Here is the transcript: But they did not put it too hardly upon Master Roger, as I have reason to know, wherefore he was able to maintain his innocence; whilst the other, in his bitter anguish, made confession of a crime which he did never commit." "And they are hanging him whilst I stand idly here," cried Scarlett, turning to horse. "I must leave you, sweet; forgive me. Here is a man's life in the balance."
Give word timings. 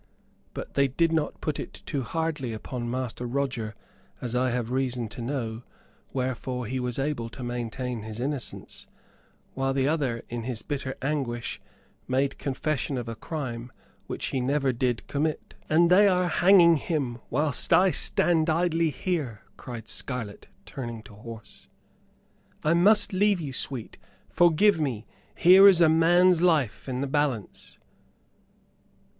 But 0.55 0.73
they 0.73 0.87
did 0.87 1.11
not 1.11 1.41
put 1.41 1.59
it 1.59 1.83
too 1.85 2.01
hardly 2.01 2.53
upon 2.53 2.89
Master 2.89 3.27
Roger, 3.27 3.75
as 4.19 4.33
I 4.33 4.49
have 4.49 4.71
reason 4.71 5.07
to 5.09 5.21
know, 5.21 5.61
wherefore 6.11 6.65
he 6.65 6.79
was 6.79 6.97
able 6.97 7.29
to 7.29 7.43
maintain 7.43 8.01
his 8.01 8.19
innocence; 8.19 8.87
whilst 9.53 9.75
the 9.75 9.87
other, 9.87 10.23
in 10.27 10.41
his 10.41 10.63
bitter 10.63 10.95
anguish, 11.03 11.61
made 12.07 12.39
confession 12.39 12.97
of 12.97 13.07
a 13.07 13.13
crime 13.15 13.71
which 14.07 14.25
he 14.29 14.39
did 14.39 14.47
never 14.47 14.73
commit." 15.05 15.53
"And 15.69 15.91
they 15.91 16.07
are 16.07 16.29
hanging 16.29 16.77
him 16.77 17.19
whilst 17.29 17.71
I 17.71 17.91
stand 17.91 18.49
idly 18.49 18.89
here," 18.89 19.41
cried 19.55 19.87
Scarlett, 19.87 20.47
turning 20.65 21.03
to 21.03 21.13
horse. 21.13 21.69
"I 22.63 22.73
must 22.73 23.13
leave 23.13 23.39
you, 23.39 23.53
sweet; 23.53 23.99
forgive 24.31 24.79
me. 24.81 25.05
Here 25.35 25.67
is 25.67 25.79
a 25.79 25.89
man's 25.89 26.41
life 26.41 26.89
in 26.89 27.01
the 27.01 27.05
balance." 27.07 27.77